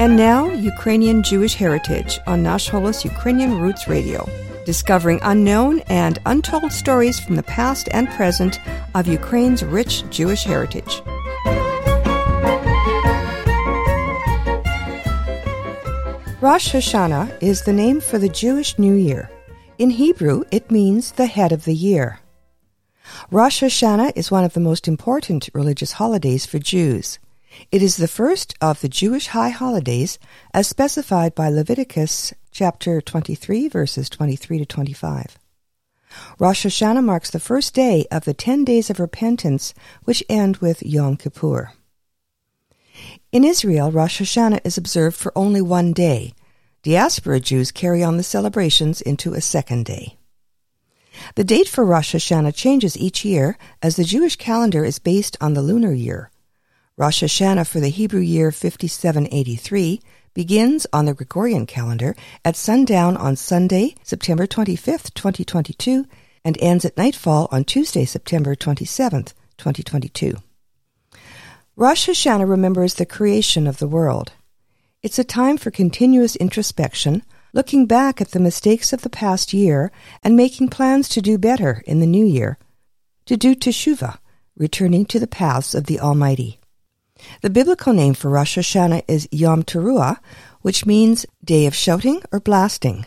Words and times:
And 0.00 0.16
now, 0.16 0.50
Ukrainian 0.54 1.22
Jewish 1.22 1.52
Heritage 1.52 2.20
on 2.26 2.42
Nash 2.42 2.70
Holos 2.70 3.04
Ukrainian 3.04 3.60
Roots 3.60 3.86
Radio, 3.86 4.26
discovering 4.64 5.20
unknown 5.22 5.80
and 5.90 6.18
untold 6.24 6.72
stories 6.72 7.20
from 7.20 7.36
the 7.36 7.42
past 7.42 7.86
and 7.92 8.08
present 8.08 8.58
of 8.94 9.06
Ukraine's 9.06 9.62
rich 9.62 10.08
Jewish 10.08 10.44
heritage. 10.44 11.02
Rosh 16.40 16.72
Hashanah 16.74 17.42
is 17.42 17.64
the 17.64 17.74
name 17.74 18.00
for 18.00 18.16
the 18.18 18.30
Jewish 18.30 18.78
New 18.78 18.94
Year. 18.94 19.30
In 19.76 19.90
Hebrew, 19.90 20.44
it 20.50 20.70
means 20.70 21.12
the 21.12 21.26
head 21.26 21.52
of 21.52 21.66
the 21.66 21.74
year. 21.74 22.20
Rosh 23.30 23.62
Hashanah 23.62 24.14
is 24.16 24.30
one 24.30 24.44
of 24.44 24.54
the 24.54 24.60
most 24.60 24.88
important 24.88 25.50
religious 25.52 25.92
holidays 25.92 26.46
for 26.46 26.58
Jews. 26.58 27.18
It 27.70 27.82
is 27.82 27.96
the 27.96 28.08
first 28.08 28.54
of 28.60 28.80
the 28.80 28.88
Jewish 28.88 29.28
high 29.28 29.50
holidays 29.50 30.18
as 30.54 30.68
specified 30.68 31.34
by 31.34 31.48
Leviticus 31.48 32.32
chapter 32.50 33.00
23 33.00 33.68
verses 33.68 34.08
23 34.08 34.58
to 34.58 34.66
25. 34.66 35.38
Rosh 36.38 36.66
Hashanah 36.66 37.04
marks 37.04 37.30
the 37.30 37.40
first 37.40 37.74
day 37.74 38.06
of 38.10 38.24
the 38.24 38.34
10 38.34 38.64
days 38.64 38.90
of 38.90 38.98
repentance 38.98 39.74
which 40.04 40.24
end 40.28 40.58
with 40.58 40.82
Yom 40.82 41.16
Kippur. 41.16 41.72
In 43.32 43.44
Israel, 43.44 43.90
Rosh 43.90 44.20
Hashanah 44.20 44.60
is 44.64 44.76
observed 44.76 45.16
for 45.16 45.32
only 45.36 45.62
one 45.62 45.92
day. 45.92 46.34
Diaspora 46.82 47.40
Jews 47.40 47.70
carry 47.70 48.02
on 48.02 48.16
the 48.16 48.22
celebrations 48.22 49.00
into 49.00 49.34
a 49.34 49.40
second 49.40 49.84
day. 49.84 50.16
The 51.34 51.44
date 51.44 51.68
for 51.68 51.84
Rosh 51.84 52.14
Hashanah 52.14 52.54
changes 52.54 52.96
each 52.96 53.24
year 53.24 53.58
as 53.82 53.96
the 53.96 54.04
Jewish 54.04 54.36
calendar 54.36 54.84
is 54.84 54.98
based 54.98 55.36
on 55.40 55.54
the 55.54 55.62
lunar 55.62 55.92
year. 55.92 56.30
Rosh 57.00 57.22
Hashanah 57.22 57.66
for 57.66 57.80
the 57.80 57.88
Hebrew 57.88 58.20
year 58.20 58.52
5783 58.52 60.02
begins 60.34 60.86
on 60.92 61.06
the 61.06 61.14
Gregorian 61.14 61.64
calendar 61.64 62.14
at 62.44 62.56
sundown 62.56 63.16
on 63.16 63.36
Sunday, 63.36 63.94
September 64.02 64.46
25th, 64.46 65.14
2022, 65.14 66.04
and 66.44 66.58
ends 66.60 66.84
at 66.84 66.98
nightfall 66.98 67.48
on 67.50 67.64
Tuesday, 67.64 68.04
September 68.04 68.54
27th, 68.54 69.32
2022. 69.56 70.36
Rosh 71.74 72.06
Hashanah 72.06 72.46
remembers 72.46 72.92
the 72.92 73.06
creation 73.06 73.66
of 73.66 73.78
the 73.78 73.88
world. 73.88 74.32
It's 75.02 75.18
a 75.18 75.24
time 75.24 75.56
for 75.56 75.70
continuous 75.70 76.36
introspection, 76.36 77.22
looking 77.54 77.86
back 77.86 78.20
at 78.20 78.32
the 78.32 78.40
mistakes 78.40 78.92
of 78.92 79.00
the 79.00 79.08
past 79.08 79.54
year 79.54 79.90
and 80.22 80.36
making 80.36 80.68
plans 80.68 81.08
to 81.08 81.22
do 81.22 81.38
better 81.38 81.82
in 81.86 82.00
the 82.00 82.06
new 82.06 82.26
year, 82.26 82.58
to 83.24 83.38
do 83.38 83.54
teshuvah, 83.54 84.18
returning 84.54 85.06
to 85.06 85.18
the 85.18 85.26
paths 85.26 85.74
of 85.74 85.84
the 85.84 85.98
Almighty. 85.98 86.59
The 87.42 87.50
biblical 87.50 87.92
name 87.92 88.14
for 88.14 88.30
Rosh 88.30 88.58
Hashanah 88.58 89.04
is 89.08 89.28
Yom 89.30 89.62
Teruah, 89.62 90.18
which 90.62 90.86
means 90.86 91.26
day 91.44 91.66
of 91.66 91.74
shouting 91.74 92.22
or 92.32 92.40
blasting. 92.40 93.06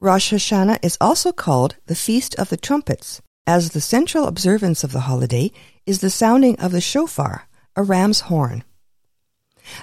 Rosh 0.00 0.32
Hashanah 0.32 0.78
is 0.82 0.96
also 1.00 1.32
called 1.32 1.76
the 1.86 1.94
Feast 1.94 2.34
of 2.36 2.48
the 2.48 2.56
Trumpets, 2.56 3.20
as 3.46 3.70
the 3.70 3.80
central 3.80 4.26
observance 4.26 4.82
of 4.82 4.92
the 4.92 5.00
holiday 5.00 5.52
is 5.86 6.00
the 6.00 6.10
sounding 6.10 6.58
of 6.58 6.72
the 6.72 6.80
shofar, 6.80 7.48
a 7.76 7.82
ram's 7.82 8.20
horn. 8.20 8.64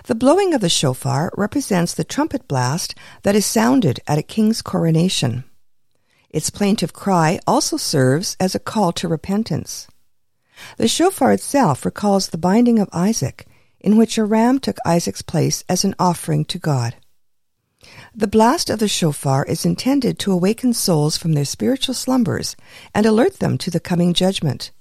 The 0.05 0.16
blowing 0.16 0.53
of 0.53 0.61
the 0.61 0.70
shofar 0.70 1.31
represents 1.38 1.94
the 1.94 2.03
trumpet 2.03 2.48
blast 2.48 2.95
that 3.23 3.36
is 3.36 3.45
sounded 3.45 4.00
at 4.08 4.17
a 4.17 4.23
king's 4.23 4.61
coronation. 4.61 5.44
Its 6.30 6.50
plaintive 6.50 6.94
cry 6.94 7.39
also 7.48 7.78
serves 7.78 8.36
as 8.39 8.55
a 8.55 8.59
call 8.59 8.92
to 8.94 9.08
repentance. 9.08 9.88
The 10.78 10.88
shofar 10.88 11.32
itself 11.32 11.86
recalls 11.86 12.30
the 12.30 12.38
binding 12.38 12.80
of 12.80 12.90
Isaac, 12.92 13.48
in 13.80 13.98
which 13.98 14.18
a 14.18 14.26
ram 14.26 14.60
took 14.60 14.78
Isaac's 14.86 15.22
place 15.22 15.64
as 15.70 15.84
an 15.84 15.96
offering 16.00 16.46
to 16.46 16.58
God. 16.58 16.96
The 18.14 18.28
blast 18.28 18.70
of 18.70 18.80
the 18.80 18.88
shofar 18.88 19.46
is 19.46 19.66
intended 19.66 20.20
to 20.20 20.32
awaken 20.32 20.74
souls 20.74 21.17
from 21.17 21.34
their 21.34 21.46
spiritual 21.46 21.94
slumbers 21.94 22.56
and 22.94 23.06
alert 23.06 23.40
them 23.40 23.58
to 23.60 23.72
the 23.72 23.80
coming 23.80 24.14
judgment. 24.14 24.72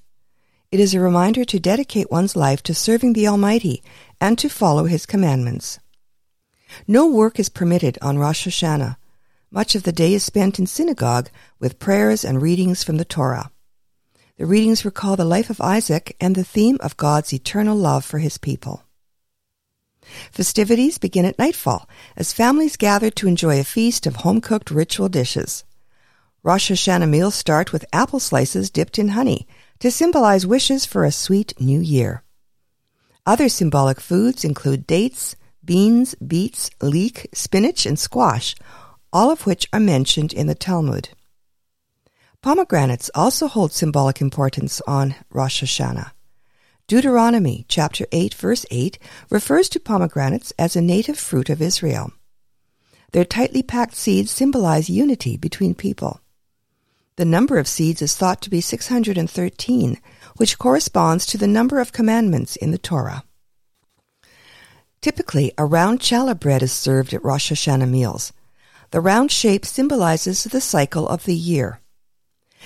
It 0.72 0.80
is 0.80 0.94
a 0.94 1.00
reminder 1.00 1.44
to 1.44 1.60
dedicate 1.60 2.10
one's 2.10 2.34
life 2.34 2.62
to 2.64 2.74
serving 2.74 3.12
the 3.12 3.28
Almighty 3.28 3.82
and 4.20 4.38
to 4.38 4.48
follow 4.48 4.84
His 4.84 5.06
commandments. 5.06 5.78
No 6.88 7.06
work 7.06 7.38
is 7.38 7.48
permitted 7.48 7.98
on 8.02 8.18
Rosh 8.18 8.48
Hashanah. 8.48 8.96
Much 9.50 9.74
of 9.74 9.84
the 9.84 9.92
day 9.92 10.14
is 10.14 10.24
spent 10.24 10.58
in 10.58 10.66
synagogue 10.66 11.30
with 11.60 11.78
prayers 11.78 12.24
and 12.24 12.42
readings 12.42 12.82
from 12.82 12.96
the 12.96 13.04
Torah. 13.04 13.52
The 14.38 14.44
readings 14.44 14.84
recall 14.84 15.16
the 15.16 15.24
life 15.24 15.48
of 15.48 15.62
Isaac 15.62 16.14
and 16.20 16.34
the 16.34 16.44
theme 16.44 16.76
of 16.80 16.98
God's 16.98 17.32
eternal 17.32 17.74
love 17.74 18.04
for 18.04 18.18
his 18.18 18.36
people. 18.36 18.82
Festivities 20.30 20.98
begin 20.98 21.24
at 21.24 21.38
nightfall 21.38 21.88
as 22.18 22.34
families 22.34 22.76
gather 22.76 23.10
to 23.12 23.28
enjoy 23.28 23.58
a 23.58 23.64
feast 23.64 24.06
of 24.06 24.16
home 24.16 24.42
cooked 24.42 24.70
ritual 24.70 25.08
dishes. 25.08 25.64
Rosh 26.42 26.70
Hashanah 26.70 27.08
meals 27.08 27.34
start 27.34 27.72
with 27.72 27.86
apple 27.94 28.20
slices 28.20 28.68
dipped 28.68 28.98
in 28.98 29.08
honey 29.08 29.48
to 29.78 29.90
symbolize 29.90 30.46
wishes 30.46 30.84
for 30.84 31.04
a 31.04 31.10
sweet 31.10 31.58
new 31.58 31.80
year. 31.80 32.22
Other 33.24 33.48
symbolic 33.48 34.00
foods 34.00 34.44
include 34.44 34.86
dates, 34.86 35.34
beans, 35.64 36.14
beets, 36.16 36.70
leek, 36.82 37.28
spinach, 37.32 37.86
and 37.86 37.98
squash, 37.98 38.54
all 39.14 39.30
of 39.30 39.46
which 39.46 39.66
are 39.72 39.80
mentioned 39.80 40.34
in 40.34 40.46
the 40.46 40.54
Talmud. 40.54 41.08
Pomegranates 42.46 43.10
also 43.12 43.48
hold 43.48 43.72
symbolic 43.72 44.20
importance 44.20 44.80
on 44.86 45.16
Rosh 45.30 45.64
Hashanah. 45.64 46.12
Deuteronomy 46.86 47.64
chapter 47.66 48.06
8 48.12 48.34
verse 48.34 48.64
8 48.70 49.00
refers 49.30 49.68
to 49.70 49.80
pomegranates 49.80 50.52
as 50.56 50.76
a 50.76 50.80
native 50.80 51.18
fruit 51.18 51.50
of 51.50 51.60
Israel. 51.60 52.12
Their 53.10 53.24
tightly 53.24 53.64
packed 53.64 53.96
seeds 53.96 54.30
symbolize 54.30 54.88
unity 54.88 55.36
between 55.36 55.74
people. 55.74 56.20
The 57.16 57.24
number 57.24 57.58
of 57.58 57.66
seeds 57.66 58.00
is 58.00 58.16
thought 58.16 58.40
to 58.42 58.50
be 58.50 58.60
613, 58.60 59.98
which 60.36 60.56
corresponds 60.56 61.26
to 61.26 61.36
the 61.36 61.48
number 61.48 61.80
of 61.80 61.90
commandments 61.90 62.54
in 62.54 62.70
the 62.70 62.78
Torah. 62.78 63.24
Typically, 65.00 65.52
a 65.58 65.64
round 65.64 65.98
challah 65.98 66.38
bread 66.38 66.62
is 66.62 66.70
served 66.70 67.12
at 67.12 67.24
Rosh 67.24 67.50
Hashanah 67.50 67.90
meals. 67.90 68.32
The 68.92 69.00
round 69.00 69.32
shape 69.32 69.66
symbolizes 69.66 70.44
the 70.44 70.60
cycle 70.60 71.08
of 71.08 71.24
the 71.24 71.34
year. 71.34 71.80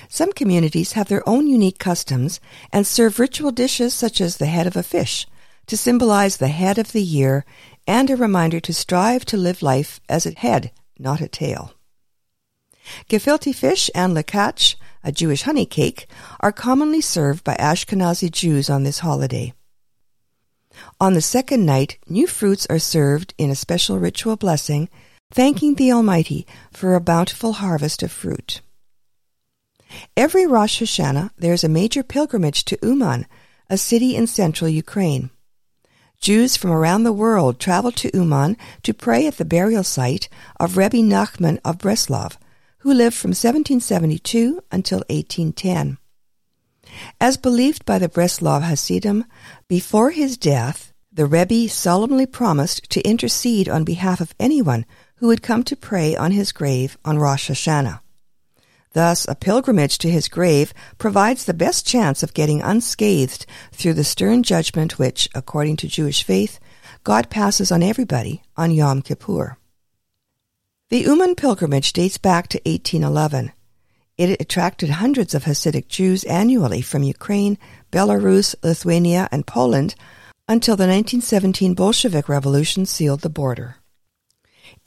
Some 0.09 0.33
communities 0.33 0.93
have 0.93 1.09
their 1.09 1.29
own 1.29 1.47
unique 1.47 1.79
customs 1.79 2.41
and 2.73 2.87
serve 2.87 3.19
ritual 3.19 3.51
dishes 3.51 3.95
such 3.95 4.21
as 4.21 4.37
the 4.37 4.47
head 4.47 4.67
of 4.67 4.77
a 4.77 4.83
fish 4.83 5.27
to 5.67 5.77
symbolize 5.77 6.37
the 6.37 6.49
head 6.49 6.79
of 6.79 6.93
the 6.93 7.03
year 7.03 7.45
and 7.87 8.11
a 8.11 8.17
reminder 8.17 8.61
to 8.61 8.73
strive 8.73 9.25
to 9.27 9.37
live 9.37 9.63
life 9.63 10.01
as 10.09 10.27
a 10.27 10.39
head, 10.39 10.73
not 10.99 11.21
a 11.21 11.29
tail. 11.29 11.75
Gefilte 13.09 13.55
fish 13.55 13.91
and 13.95 14.17
lakach, 14.17 14.75
a 15.05 15.13
Jewish 15.13 15.43
honey 15.43 15.67
cake, 15.67 16.07
are 16.41 16.53
commonly 16.53 17.01
served 17.01 17.45
by 17.45 17.55
Ashkenazi 17.55 18.31
Jews 18.31 18.69
on 18.69 18.83
this 18.83 19.01
holiday. 19.01 19.53
On 21.01 21.15
the 21.15 21.21
second 21.21 21.65
night, 21.65 21.99
new 22.09 22.27
fruits 22.27 22.67
are 22.69 22.79
served 22.79 23.35
in 23.39 23.51
a 23.51 23.55
special 23.55 23.99
ritual 23.99 24.37
blessing, 24.37 24.89
thanking 25.33 25.75
the 25.75 25.93
Almighty 25.93 26.47
for 26.73 26.95
a 26.95 27.01
bountiful 27.01 27.55
harvest 27.55 28.03
of 28.03 28.11
fruit. 28.11 28.61
Every 30.17 30.47
Rosh 30.47 30.83
Hashanah, 30.83 31.31
there 31.39 31.53
is 31.53 31.65
a 31.65 31.69
major 31.69 32.03
pilgrimage 32.03 32.65
to 32.67 32.79
Uman, 32.83 33.27
a 33.69 33.77
city 33.79 34.17
in 34.17 34.27
central 34.27 34.69
Ukraine. 34.69 35.31
Jews 36.21 36.57
from 36.57 36.71
around 36.71 37.05
the 37.05 37.13
world 37.13 37.59
travel 37.59 37.91
to 37.93 38.15
Uman 38.15 38.57
to 38.83 38.93
pray 38.93 39.27
at 39.27 39.39
the 39.39 39.45
burial 39.45 39.83
site 39.83 40.29
of 40.59 40.77
Rebbe 40.77 40.99
Nachman 40.99 41.59
of 41.65 41.79
Breslov, 41.79 42.37
who 42.79 42.93
lived 42.93 43.17
from 43.17 43.31
1772 43.31 44.63
until 44.71 44.99
1810. 45.09 45.99
As 47.21 47.37
believed 47.37 47.87
by 47.87 47.99
the 47.99 48.09
Breslov 48.09 48.63
Hasidim, 48.63 49.25
before 49.69 50.11
his 50.11 50.37
death, 50.37 50.93
the 51.13 51.27
Rebbe 51.27 51.69
solemnly 51.69 52.27
promised 52.27 52.91
to 52.91 53.01
intercede 53.01 53.69
on 53.69 53.85
behalf 53.85 54.21
of 54.21 54.35
anyone 54.39 54.85
who 55.17 55.29
would 55.29 55.43
come 55.43 55.63
to 55.65 55.77
pray 55.77 56.17
on 56.17 56.33
his 56.33 56.53
grave 56.53 56.99
on 57.05 57.19
Rosh 57.19 57.51
Hashanah. 57.51 58.01
Thus, 58.93 59.25
a 59.29 59.37
pilgrimage 59.37 59.99
to 59.99 60.11
his 60.11 60.29
grave 60.29 60.75
provides 60.99 61.45
the 61.45 61.55
best 61.55 61.87
chance 61.87 62.23
of 62.23 62.35
getting 62.35 62.61
unscathed 62.61 63.47
through 63.73 63.95
the 63.95 64.05
stern 64.05 64.43
judgment 64.43 64.99
which, 64.99 65.29
according 65.35 65.77
to 65.77 65.89
Jewish 65.89 66.25
faith, 66.25 66.59
God 67.05 67.31
passes 67.31 67.71
on 67.71 67.83
everybody 67.83 68.43
on 68.57 68.73
Yom 68.73 69.03
Kippur. 69.03 69.57
The 70.91 71.03
Uman 71.03 71.37
pilgrimage 71.37 71.93
dates 71.93 72.19
back 72.19 72.49
to 72.49 72.59
1811. 72.67 73.53
It 74.19 74.41
attracted 74.41 74.91
hundreds 74.91 75.35
of 75.35 75.45
Hasidic 75.45 75.87
Jews 75.87 76.25
annually 76.25 76.83
from 76.83 77.05
Ukraine, 77.05 77.59
Belarus, 77.93 78.57
Lithuania, 78.63 79.29
and 79.31 79.47
Poland 79.47 79.95
until 80.49 80.75
the 80.75 80.89
1917 80.89 81.75
Bolshevik 81.75 82.29
Revolution 82.29 82.85
sealed 82.85 83.21
the 83.21 83.31
border. 83.31 83.77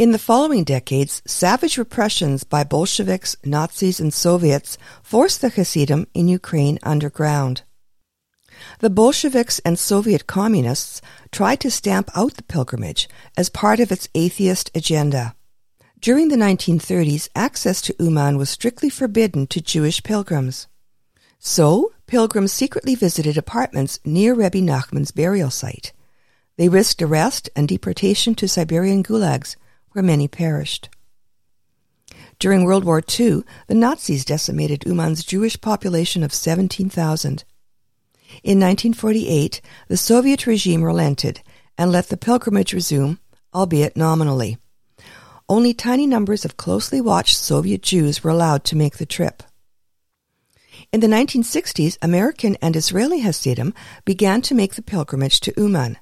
In 0.04 0.12
the 0.12 0.20
following 0.20 0.66
decades, 0.66 1.22
savage 1.26 1.78
repressions 1.78 2.44
by 2.44 2.66
Bolsheviks, 2.66 3.38
Nazis, 3.46 4.02
and 4.02 4.14
Soviets 4.14 4.78
forced 5.02 5.40
the 5.40 5.48
Hasidim 5.48 6.08
in 6.14 6.28
Ukraine 6.28 6.78
underground. 6.84 7.62
The 8.80 8.90
Bolsheviks 8.90 9.60
and 9.60 9.80
Soviet 9.80 10.28
communists 10.28 11.02
tried 11.32 11.62
to 11.62 11.72
stamp 11.72 12.10
out 12.18 12.34
the 12.34 12.44
pilgrimage 12.44 13.08
as 13.38 13.48
part 13.48 13.80
of 13.80 13.94
its 13.94 14.10
atheist 14.14 14.70
agenda. 14.76 15.36
During 16.02 16.28
the 16.28 16.36
1930s, 16.36 17.30
access 17.34 17.82
to 17.84 17.96
Uman 17.98 18.38
was 18.38 18.50
strictly 18.50 18.90
forbidden 18.90 19.48
to 19.48 19.62
Jewish 19.62 20.04
pilgrims. 20.04 20.68
So, 21.40 21.94
pilgrims 22.08 22.52
secretly 22.52 22.96
visited 22.96 23.38
apartments 23.38 24.02
near 24.04 24.34
Rebbe 24.34 24.58
Nachman's 24.58 25.12
burial 25.12 25.50
site. 25.50 25.94
They 26.58 26.68
risked 26.68 27.02
arrest 27.02 27.50
and 27.56 27.70
deportation 27.70 28.36
to 28.36 28.50
Siberian 28.50 29.02
gulags, 29.02 29.56
where 29.94 30.04
many 30.04 30.28
perished. 30.28 30.90
During 32.40 32.66
World 32.66 32.84
War 32.84 33.02
II, 33.02 33.44
the 33.68 33.76
Nazis 33.76 34.26
decimated 34.26 34.86
Uman's 34.86 35.24
Jewish 35.24 35.60
population 35.60 36.24
of 36.24 36.34
17,000. 36.34 37.46
In 38.44 38.60
1948, 38.60 39.62
the 39.88 39.98
Soviet 39.98 40.46
regime 40.46 40.84
relented 40.84 41.42
and 41.78 41.92
let 41.92 42.10
the 42.10 42.18
pilgrimage 42.18 42.74
resume, 42.74 43.18
albeit 43.54 43.96
nominally 43.96 44.58
only 45.50 45.74
tiny 45.74 46.08
numbers 46.08 46.46
of 46.46 46.58
closely 46.58 47.02
watched 47.02 47.38
Soviet 47.38 47.82
Jews 47.82 48.24
were 48.24 48.32
allowed 48.32 48.64
to 48.66 48.76
make 48.76 48.98
the 48.98 49.06
trip. 49.06 49.44
In 50.92 51.00
the 51.00 51.08
1960s, 51.08 51.98
American 52.02 52.56
and 52.62 52.76
Israeli 52.76 53.20
Hasidim 53.20 53.74
began 54.06 54.42
to 54.44 54.56
make 54.56 54.76
the 54.76 54.82
pilgrimage 54.82 55.40
to 55.42 55.54
Uman. 55.58 55.98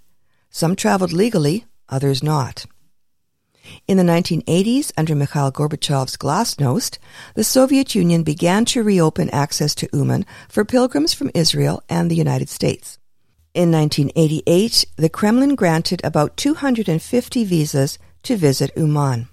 Some 0.50 0.76
traveled 0.76 1.14
legally, 1.14 1.66
others 1.90 2.22
not. 2.22 2.66
In 3.92 3.98
the 3.98 4.04
1980s, 4.04 4.94
under 4.96 5.16
Mikhail 5.16 5.52
Gorbachev's 5.52 6.16
glasnost, 6.16 6.98
the 7.36 7.44
Soviet 7.44 7.94
Union 7.94 8.24
began 8.24 8.64
to 8.64 8.84
reopen 8.84 9.30
access 9.32 9.76
to 9.76 9.90
Uman 9.92 10.26
for 10.48 10.64
pilgrims 10.64 11.14
from 11.14 11.30
Israel 11.36 11.84
and 11.90 12.10
the 12.10 12.16
United 12.16 12.48
States. 12.48 13.00
In 13.54 13.70
1988, 13.70 14.86
the 14.96 15.10
Kremlin 15.10 15.56
granted 15.56 16.00
about 16.06 16.38
250 16.38 17.44
visas 17.44 18.00
to 18.24 18.38
visit 18.38 18.72
Uman. 18.78 19.28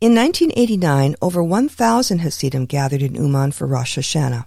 In 0.00 0.16
1989, 0.16 1.14
over 1.22 1.44
1,000 1.44 2.18
Hasidim 2.18 2.66
gathered 2.66 3.02
in 3.02 3.14
Uman 3.14 3.52
for 3.52 3.68
Rosh 3.68 3.98
Hashanah. 3.98 4.46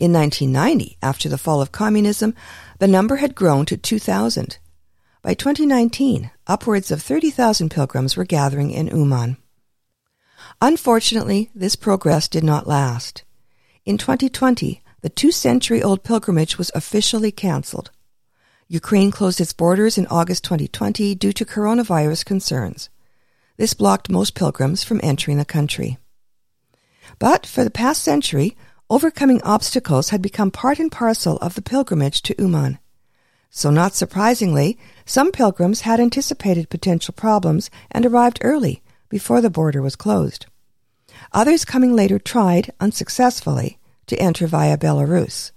In 0.00 0.12
1990, 0.12 0.98
after 1.02 1.28
the 1.28 1.38
fall 1.38 1.62
of 1.62 1.70
communism, 1.70 2.34
the 2.80 2.88
number 2.88 3.18
had 3.18 3.36
grown 3.36 3.64
to 3.66 3.76
2,000. 3.76 4.58
By 5.22 5.34
2019, 5.34 6.32
upwards 6.48 6.90
of 6.90 7.00
30,000 7.00 7.70
pilgrims 7.70 8.16
were 8.16 8.24
gathering 8.24 8.72
in 8.72 8.88
Uman. 8.88 9.36
Unfortunately, 10.60 11.48
this 11.54 11.76
progress 11.76 12.26
did 12.26 12.42
not 12.42 12.66
last. 12.66 13.22
In 13.84 13.98
2020, 13.98 14.82
the 15.00 15.08
two 15.08 15.30
century 15.30 15.80
old 15.80 16.02
pilgrimage 16.02 16.58
was 16.58 16.72
officially 16.74 17.30
cancelled. 17.30 17.92
Ukraine 18.66 19.12
closed 19.12 19.40
its 19.40 19.52
borders 19.52 19.96
in 19.96 20.08
August 20.08 20.42
2020 20.42 21.14
due 21.14 21.32
to 21.32 21.44
coronavirus 21.44 22.24
concerns. 22.24 22.90
This 23.56 23.74
blocked 23.74 24.10
most 24.10 24.34
pilgrims 24.34 24.82
from 24.82 24.98
entering 25.04 25.38
the 25.38 25.44
country. 25.44 25.98
But 27.20 27.46
for 27.46 27.62
the 27.62 27.70
past 27.70 28.02
century, 28.02 28.56
overcoming 28.90 29.40
obstacles 29.42 30.08
had 30.08 30.20
become 30.20 30.50
part 30.50 30.80
and 30.80 30.90
parcel 30.90 31.36
of 31.36 31.54
the 31.54 31.62
pilgrimage 31.62 32.22
to 32.22 32.34
Uman. 32.42 32.80
So, 33.54 33.70
not 33.70 33.94
surprisingly, 33.94 34.78
some 35.04 35.30
pilgrims 35.30 35.82
had 35.82 36.00
anticipated 36.00 36.70
potential 36.70 37.12
problems 37.12 37.70
and 37.90 38.06
arrived 38.06 38.38
early, 38.40 38.82
before 39.10 39.42
the 39.42 39.50
border 39.50 39.82
was 39.82 39.94
closed. 39.94 40.46
Others 41.34 41.66
coming 41.66 41.94
later 41.94 42.18
tried, 42.18 42.72
unsuccessfully, 42.80 43.78
to 44.06 44.18
enter 44.18 44.46
via 44.46 44.78
Belarus. 44.78 45.52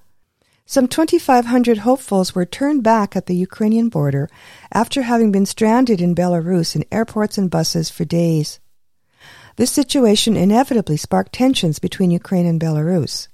Some 0.66 0.90
2,500 0.90 1.80
hopefuls 1.80 2.36
were 2.36 2.46
turned 2.46 2.84
back 2.84 3.16
at 3.16 3.28
the 3.28 3.36
Ukrainian 3.36 3.88
border 3.88 4.30
after 4.74 5.04
having 5.04 5.32
been 5.32 5.46
stranded 5.46 6.02
in 6.02 6.14
Belarus 6.14 6.76
in 6.76 6.84
airports 6.92 7.38
and 7.38 7.50
buses 7.50 7.90
for 7.90 8.04
days. 8.04 8.60
This 9.56 9.72
situation 9.72 10.36
inevitably 10.36 10.98
sparked 10.98 11.32
tensions 11.32 11.80
between 11.80 12.12
Ukraine 12.12 12.46
and 12.46 12.60
Belarus. 12.60 13.30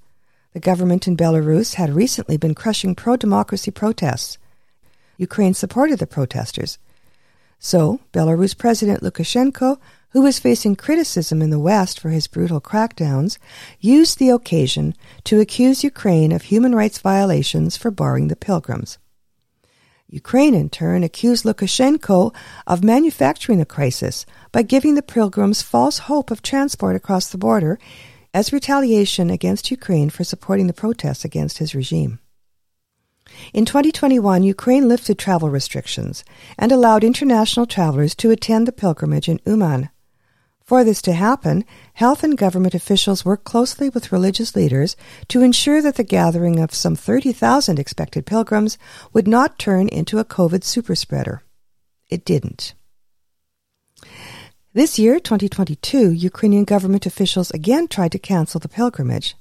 The 0.53 0.59
government 0.59 1.07
in 1.07 1.17
Belarus 1.17 1.75
had 1.75 1.95
recently 1.95 2.37
been 2.37 2.53
crushing 2.53 2.93
pro 2.93 3.17
democracy 3.17 3.71
protests. 3.71 4.37
Ukraine 5.27 5.53
supported 5.53 5.99
the 5.99 6.13
protesters. 6.15 6.77
So, 7.59 8.01
Belarus 8.11 8.57
President 8.57 9.01
Lukashenko 9.01 9.77
who 10.11 10.21
was 10.21 10.39
facing 10.39 10.75
criticism 10.75 11.41
in 11.41 11.49
the 11.49 11.59
West 11.59 11.99
for 11.99 12.09
his 12.09 12.27
brutal 12.27 12.61
crackdowns, 12.61 13.37
used 13.79 14.19
the 14.19 14.29
occasion 14.29 14.93
to 15.23 15.39
accuse 15.39 15.83
Ukraine 15.83 16.31
of 16.31 16.43
human 16.43 16.75
rights 16.75 16.99
violations 16.99 17.77
for 17.77 17.91
barring 17.91 18.27
the 18.27 18.35
pilgrims. 18.35 18.97
Ukraine, 20.09 20.53
in 20.53 20.69
turn, 20.69 21.03
accused 21.03 21.45
Lukashenko 21.45 22.35
of 22.67 22.83
manufacturing 22.83 23.61
a 23.61 23.65
crisis 23.65 24.25
by 24.51 24.61
giving 24.61 24.95
the 24.95 25.01
pilgrims 25.01 25.61
false 25.61 25.99
hope 25.99 26.29
of 26.29 26.41
transport 26.41 26.97
across 26.97 27.29
the 27.29 27.37
border 27.37 27.79
as 28.33 28.51
retaliation 28.51 29.29
against 29.29 29.71
Ukraine 29.71 30.09
for 30.09 30.25
supporting 30.25 30.67
the 30.67 30.73
protests 30.73 31.23
against 31.23 31.59
his 31.59 31.73
regime. 31.73 32.19
In 33.53 33.65
2021, 33.65 34.43
Ukraine 34.43 34.87
lifted 34.87 35.17
travel 35.17 35.49
restrictions 35.49 36.23
and 36.57 36.71
allowed 36.71 37.03
international 37.03 37.65
travelers 37.65 38.15
to 38.15 38.31
attend 38.31 38.67
the 38.67 38.71
pilgrimage 38.71 39.27
in 39.27 39.39
Uman. 39.45 39.89
For 40.63 40.83
this 40.83 41.01
to 41.03 41.13
happen, 41.13 41.65
health 41.95 42.23
and 42.23 42.37
government 42.37 42.73
officials 42.73 43.25
worked 43.25 43.43
closely 43.43 43.89
with 43.89 44.11
religious 44.11 44.55
leaders 44.55 44.95
to 45.27 45.41
ensure 45.41 45.81
that 45.81 45.95
the 45.95 46.03
gathering 46.03 46.59
of 46.59 46.73
some 46.73 46.95
30,000 46.95 47.77
expected 47.77 48.25
pilgrims 48.25 48.77
would 49.11 49.27
not 49.27 49.59
turn 49.59 49.89
into 49.89 50.19
a 50.19 50.25
COVID 50.25 50.61
superspreader. 50.61 51.39
It 52.09 52.23
didn't. 52.23 52.73
This 54.73 54.97
year, 54.97 55.19
2022, 55.19 56.11
Ukrainian 56.11 56.63
government 56.63 57.05
officials 57.05 57.51
again 57.51 57.89
tried 57.89 58.13
to 58.13 58.19
cancel 58.19 58.61
the 58.61 58.69
pilgrimage, 58.69 59.35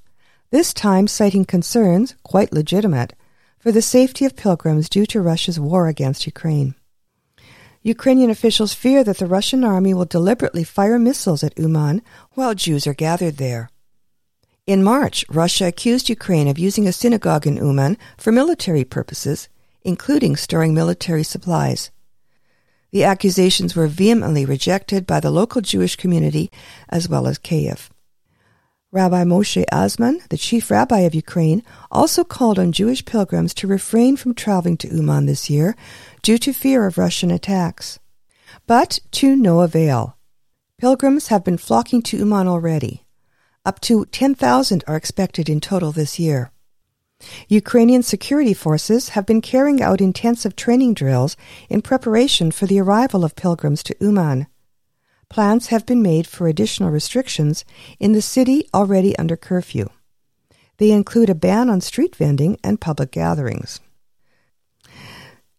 this 0.51 0.75
time 0.75 1.07
citing 1.07 1.45
concerns, 1.45 2.17
quite 2.25 2.53
legitimate, 2.53 3.13
for 3.61 3.71
the 3.71 3.83
safety 3.83 4.25
of 4.25 4.35
pilgrims 4.35 4.89
due 4.89 5.07
to 5.07 5.21
Russia's 5.21 5.61
war 5.61 5.87
against 5.87 6.27
Ukraine. 6.27 6.75
Ukrainian 7.83 8.31
officials 8.31 8.75
fear 8.75 9.05
that 9.05 9.19
the 9.19 9.27
Russian 9.27 9.65
army 9.65 9.95
will 9.95 10.05
deliberately 10.07 10.65
fire 10.65 10.99
missiles 10.99 11.45
at 11.45 11.59
Uman 11.59 12.03
while 12.33 12.55
Jews 12.55 12.87
are 12.87 12.95
gathered 12.95 13.37
there. 13.37 13.71
In 14.67 14.83
March, 14.83 15.25
Russia 15.29 15.67
accused 15.67 16.09
Ukraine 16.09 16.49
of 16.49 16.59
using 16.59 16.87
a 16.87 16.93
synagogue 16.93 17.47
in 17.47 17.57
Uman 17.57 17.97
for 18.19 18.33
military 18.33 18.85
purposes, 18.85 19.49
including 19.83 20.37
storing 20.37 20.75
military 20.75 21.23
supplies. 21.23 21.91
The 22.93 23.05
accusations 23.05 23.77
were 23.77 23.87
vehemently 23.87 24.45
rejected 24.45 25.07
by 25.07 25.21
the 25.21 25.31
local 25.31 25.61
Jewish 25.61 25.97
community 25.97 26.51
as 26.89 27.09
well 27.09 27.27
as 27.27 27.39
Kiev. 27.39 27.91
Rabbi 28.93 29.23
Moshe 29.23 29.65
Azman, 29.71 30.27
the 30.31 30.37
chief 30.37 30.69
rabbi 30.69 31.01
of 31.01 31.15
Ukraine, 31.15 31.63
also 31.93 32.25
called 32.25 32.59
on 32.59 32.73
Jewish 32.73 33.05
pilgrims 33.05 33.55
to 33.55 33.69
refrain 33.69 34.17
from 34.17 34.35
traveling 34.35 34.77
to 34.79 34.89
Uman 34.89 35.27
this 35.27 35.49
year 35.49 35.77
due 36.23 36.39
to 36.39 36.53
fear 36.53 36.87
of 36.87 36.99
Russian 36.99 37.31
attacks. 37.31 38.01
But 38.67 38.99
to 39.13 39.37
no 39.37 39.61
avail. 39.61 40.17
Pilgrims 40.77 41.29
have 41.29 41.45
been 41.45 41.57
flocking 41.57 42.03
to 42.03 42.17
Uman 42.17 42.49
already. 42.49 43.05
Up 43.65 43.81
to 43.83 44.07
10,000 44.07 44.83
are 44.89 44.97
expected 44.97 45.49
in 45.49 45.61
total 45.61 45.93
this 45.93 46.19
year. 46.19 46.51
Ukrainian 47.47 48.03
security 48.03 48.55
forces 48.55 49.11
have 49.11 49.25
been 49.25 49.41
carrying 49.41 49.81
out 49.81 50.01
intensive 50.01 50.57
training 50.57 50.95
drills 50.95 51.37
in 51.69 51.81
preparation 51.81 52.51
for 52.51 52.67
the 52.67 52.81
arrival 52.81 53.25
of 53.25 53.37
pilgrims 53.37 53.85
to 53.85 53.95
Uman 54.01 54.49
plans 55.31 55.69
have 55.69 55.87
been 55.87 56.03
made 56.03 56.27
for 56.27 56.47
additional 56.47 56.91
restrictions 56.91 57.65
in 57.99 58.13
the 58.13 58.21
city 58.21 58.69
already 58.75 59.17
under 59.17 59.37
curfew. 59.37 59.89
They 60.77 60.91
include 60.91 61.31
a 61.31 61.35
ban 61.35 61.71
on 61.71 61.81
street 61.81 62.17
vending 62.17 62.59
and 62.63 62.81
public 62.81 63.13
gatherings. 63.13 63.81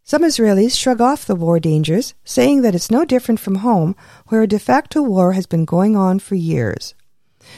Some 0.04 0.24
Israelis 0.24 0.78
shrug 0.78 1.00
off 1.00 1.25
the 1.25 1.36
war 1.36 1.60
dangers, 1.60 2.16
saying 2.25 2.63
that 2.63 2.75
it's 2.75 2.92
no 2.92 3.06
different 3.06 3.40
from 3.40 3.56
home, 3.56 3.96
where 4.28 4.42
a 4.42 4.48
de 4.48 4.60
facto 4.60 5.01
war 5.01 5.32
has 5.34 5.46
been 5.46 5.63
going 5.63 5.96
on 5.96 6.20
for 6.20 6.36
years. 6.36 6.94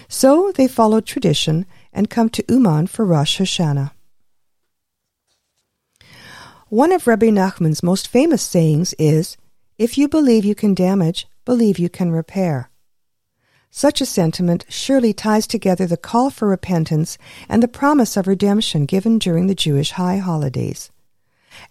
So 0.07 0.51
they 0.51 0.67
follow 0.67 1.01
tradition 1.01 1.65
and 1.91 2.11
come 2.11 2.29
to 2.29 2.45
Uman 2.47 2.87
for 2.87 3.05
Rosh 3.05 3.41
Hashanah. 3.41 3.91
One 6.69 6.91
of 6.91 7.07
Rabbi 7.07 7.27
Nachman's 7.27 7.81
most 7.81 8.07
famous 8.07 8.43
sayings 8.43 8.93
is, 8.99 9.37
If 9.79 9.97
you 9.97 10.07
believe 10.07 10.45
you 10.45 10.55
can 10.55 10.73
damage, 10.73 11.27
believe 11.45 11.79
you 11.79 11.89
can 11.89 12.11
repair. 12.11 12.69
Such 13.69 14.01
a 14.01 14.05
sentiment 14.05 14.65
surely 14.69 15.13
ties 15.13 15.47
together 15.47 15.87
the 15.87 15.97
call 15.97 16.29
for 16.29 16.47
repentance 16.47 17.17
and 17.49 17.63
the 17.63 17.67
promise 17.67 18.15
of 18.15 18.27
redemption 18.27 18.85
given 18.85 19.17
during 19.17 19.47
the 19.47 19.55
Jewish 19.55 19.91
high 19.91 20.17
holidays. 20.17 20.91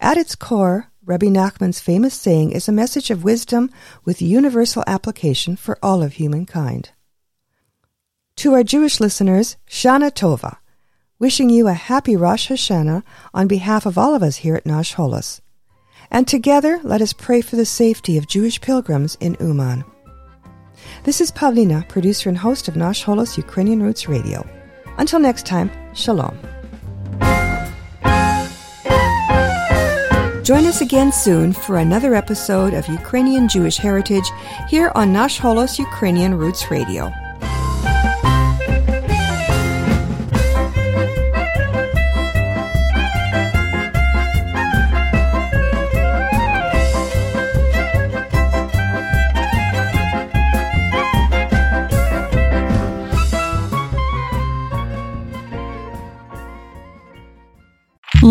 At 0.00 0.16
its 0.16 0.34
core, 0.34 0.88
Rabbi 1.04 1.26
Nachman's 1.26 1.80
famous 1.80 2.14
saying 2.14 2.52
is 2.52 2.68
a 2.68 2.72
message 2.72 3.10
of 3.10 3.24
wisdom 3.24 3.70
with 4.04 4.22
universal 4.22 4.82
application 4.86 5.56
for 5.56 5.78
all 5.82 6.02
of 6.02 6.14
humankind. 6.14 6.90
To 8.36 8.54
our 8.54 8.64
Jewish 8.64 8.98
listeners, 8.98 9.56
Shana 9.68 10.10
Tova. 10.10 10.56
wishing 11.18 11.50
you 11.50 11.68
a 11.68 11.72
happy 11.72 12.16
Rosh 12.16 12.50
Hashanah 12.50 13.04
on 13.32 13.46
behalf 13.46 13.86
of 13.86 13.96
all 13.96 14.14
of 14.14 14.24
us 14.24 14.36
here 14.38 14.56
at 14.56 14.66
Nash 14.66 14.94
Holos. 14.94 15.40
And 16.12 16.28
together, 16.28 16.78
let 16.84 17.00
us 17.00 17.14
pray 17.14 17.40
for 17.40 17.56
the 17.56 17.64
safety 17.64 18.18
of 18.18 18.26
Jewish 18.26 18.60
pilgrims 18.60 19.16
in 19.18 19.34
Uman. 19.40 19.82
This 21.04 21.22
is 21.22 21.32
Pavlina, 21.32 21.88
producer 21.88 22.28
and 22.28 22.36
host 22.36 22.68
of 22.68 22.76
Nash 22.76 23.02
Holos 23.02 23.38
Ukrainian 23.38 23.82
Roots 23.82 24.08
Radio. 24.10 24.46
Until 24.98 25.18
next 25.18 25.46
time, 25.46 25.70
Shalom. 25.94 26.38
Join 30.44 30.66
us 30.66 30.82
again 30.82 31.12
soon 31.12 31.54
for 31.54 31.78
another 31.78 32.14
episode 32.14 32.74
of 32.74 32.86
Ukrainian 32.88 33.48
Jewish 33.48 33.78
Heritage 33.78 34.28
here 34.68 34.92
on 34.94 35.14
Nash 35.14 35.40
Holos 35.40 35.78
Ukrainian 35.78 36.34
Roots 36.34 36.70
Radio. 36.70 37.10